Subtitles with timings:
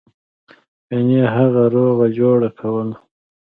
[0.89, 2.95] ګنې هغه روغه جوړه کوله.